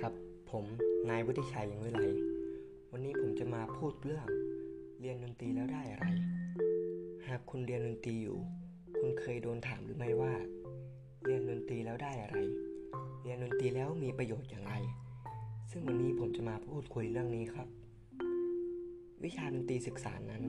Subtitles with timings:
[0.00, 0.14] ครับ
[0.50, 0.64] ผม
[1.10, 2.00] นายวุฒิชัยยังวิไล
[2.92, 4.26] วันนี้ผมจะมาพูดเรื่อง
[5.00, 6.06] เรียนดนตรีแล้วได้อะไร
[7.26, 8.38] หากคุณเรียนดนตรีอยู่
[8.98, 10.32] คุณเคยโดนถามหรือไม่ว่า
[11.24, 12.36] เรียนดนตรีแล้วได้อะไร
[13.22, 14.74] เรียนดนตรีแล้วมีประโยชน์อย่างไร
[15.70, 17.68] ซึ่งวันนี้ผมจะมาพูดคุยเรื่องนี้ครับ
[19.24, 20.42] วิชาดนตรีศึกษานั้น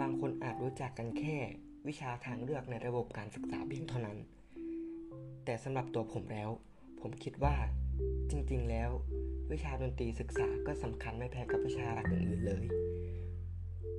[0.00, 1.36] บางคนอาจรู้จักกันแค่
[1.88, 4.18] วิชาทางเลือกในระบบการศึกษาเพียงเท่านั้น
[5.44, 6.50] แต่สำหรับตัวผมแล้ว
[7.02, 7.54] ผมคิดว่า
[8.30, 8.90] จริงๆ แล้ว
[9.52, 12.64] วิชาดนตรีศึกษาก็สำคัญไม่แพ้กับวิชาหลักอื่นๆเลย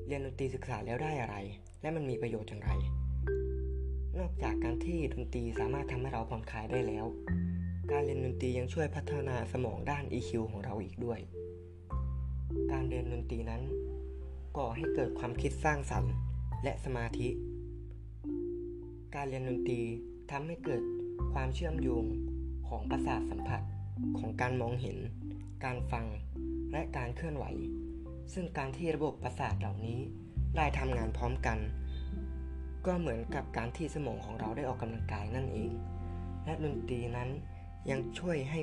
[0.07, 1.35] เรียนดนตรีศึกษาแล้วได้อะไร
[1.81, 2.71] และมันมีประโยชน์อย่างไร
[4.20, 7.05] นอกจากการที่ดนตรีสามารถทำให้เราผ่อนคลายได้แล้ว
[7.91, 11.20] การเรียนดนตรียังช่วยพัฒนาสมองด้าน EQ ของเราอีกด้วย
[12.71, 13.62] การเรียนดนตรีนั้น
[14.57, 16.13] ก่อให้เกิดความคิดสร้างสรรค์
[16.63, 17.29] และสมาธิ
[19.15, 19.81] การเรียนดนตรี
[20.31, 20.81] ทำให้เกิด
[21.34, 22.05] ความเชื่อมโยง
[22.67, 23.61] ของประสาทสัมผัส
[24.17, 24.97] ของการมองเห็น
[25.65, 26.05] การฟัง
[26.71, 27.45] และการเคลื่อนไหว
[28.33, 29.99] ซึ่งการที่ระบบประสาทเหล่านี้
[30.55, 31.59] ได้ทำงานพร้อมกัน
[32.85, 35.71] ก็เหมือนกับการที่สมองของเราได้ออกกำลังกายนั่นเอง
[36.45, 37.29] และดนตรีนั้น
[37.89, 38.59] ยังช่วยให้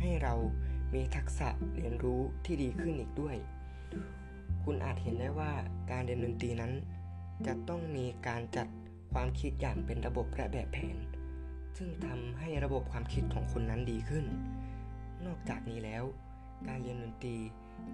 [0.00, 0.34] ให้เรา
[0.94, 3.36] มีทักษะเรียนรู้ที่ดีขึ้นอีกด้วย
[4.64, 5.52] คุณอาจเห็นได้ว่า
[5.90, 6.72] การเรียนดนตรีนั้น
[7.46, 8.68] จะต้องมีการจัด
[9.12, 10.96] ความคิดอย่างเป็นระบบและแบบแผน
[11.76, 14.24] ซึ่งทำให้ระบบความคิดของคนนั้นดีขึ้น
[15.26, 16.04] นอกจากนี้แล้ว
[16.68, 17.36] การเรียนดนตรี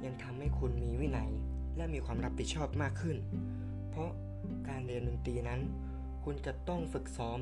[0.05, 1.31] ยังทำให้คุณมีวินัย
[1.77, 3.17] และมีความรับผิดชอบมากขึ้น
[3.91, 4.11] เพราะ
[4.69, 5.61] การเรียนดนตรีนั้น
[6.25, 7.39] คุณจะต้องฝึกซ้อม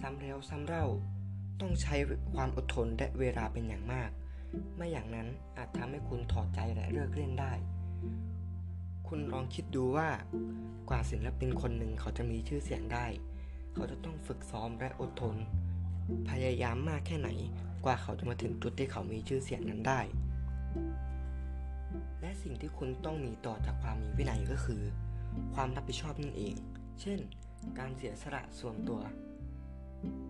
[0.00, 0.86] ซ้ำแล้วซ้ำเล่า
[1.60, 1.94] ต้องใช้
[2.34, 4.10] ความอดทนและเวลาเป็นอย่างมาก
[4.76, 7.52] ไม่อย่างนั้นอาจทำให้คุณถอดใจและเลิกเล่นได้
[9.08, 10.08] คุณลองคิดดูว่า
[10.88, 13.06] กว่าศิลปินคนหนึ่งเขาจะมีชื่อเสียงได้
[13.74, 15.36] เขาจะต้องฝึกซ้อมและอดทน
[16.30, 17.28] พยายามมากแค่ไหน
[17.84, 20.00] กว่าเขาจะมาถึงจุดที่เขามีชื่อเสียงนั้นได้
[22.20, 24.82] และสิ่งที่คุณต้องมีต่อจากความมีวินัยก็คือ
[25.54, 26.54] ความรับผิดชอบนั่นเอง
[27.00, 27.18] เช่น
[27.78, 29.00] การเสียสละส่วนตัว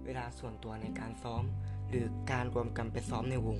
[0.04, 1.44] เวลาส่วนตัวในการซ้อม
[1.88, 3.58] หรือการรวมกันไปซ้อมในวง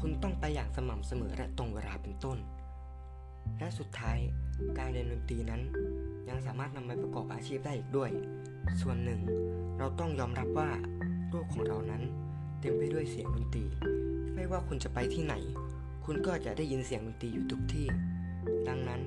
[0.00, 2.38] คุณต้องไปอย่างสม่ำเสมอและตรงเวลาเป็นต้น
[3.58, 4.18] และสุดท้าย
[4.78, 5.62] การเรียนดนตรีนั้น
[6.28, 8.10] ยังสามารถนำไปประกอบอาชีพได้อีกด้วย
[8.80, 9.20] ส่วนหนึ่ง
[9.78, 10.70] เราต้องยอมรับว่า
[11.30, 12.02] โลกของเรานั้น
[12.60, 13.64] เต็มไปด้วยเสียงดนตรี
[14.34, 15.34] ไม่ว่าคุณจะไปที่ไหน
[16.04, 17.86] คุณก็จะได้ยินเสียงดนตรีอยู่ทุกที่
[18.68, 19.00] ดังนั้น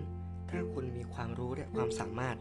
[0.50, 2.38] ถ้าคุณมีความรู้และความสามารถ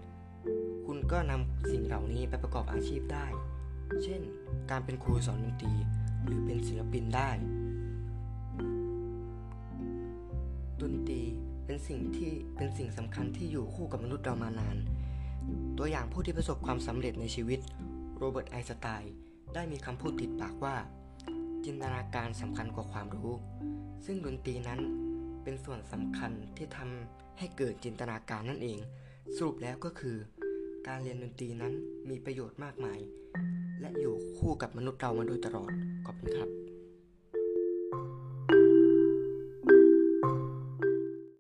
[0.87, 3.27] คุณก็นำสิ่งเหล่านี้ไปประกอบอาชีพได้
[4.05, 4.23] เช่น
[4.71, 5.73] การเป็นครูสอนดนตรี
[6.25, 7.31] หรือเป็นศิลปินได้
[10.83, 11.23] ดนตรี
[11.65, 14.77] เป็นสิ่งที่เป็นสิ่งสำคัญที่อยู่คู่กับมนุษย์เรามานาน
[15.79, 17.61] ตัวอย่างผู้ที่ประสบความสำเร็จในชีวิต
[18.17, 19.13] โรเบิร์ตไอน์สไตน์
[19.55, 20.77] ได้มีคำพูดติดปากว่า
[21.65, 23.33] จินตนาการสำคัญกว่าความรู้
[24.07, 24.81] ซึ่งดนตรีนั้น
[25.43, 28.79] เป็นส่วนสำคัญที่ทำให้เกิดจินตนาการนั่นเอง
[29.37, 30.17] สรุปแล้วก็คือ
[30.87, 31.73] การเรียนดนตรีนั้น
[32.09, 32.99] มีประโยชน์มากมาย
[33.81, 35.71] และอยู่คู่กับมนุษย์เรามาโดยตลอด
[36.07, 36.78] ขอบคุณครับ